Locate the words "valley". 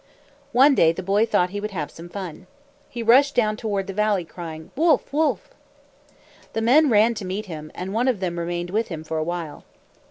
3.93-4.25